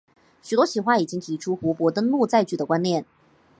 [0.41, 3.05] 许多企划已经提出湖泊登陆载具的观念。